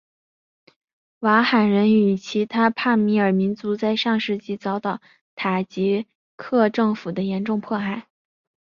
[1.19, 4.99] 瓦罕人与其他帕米尔民族在上世纪遭到
[5.35, 8.07] 塔吉克政府的严重迫害。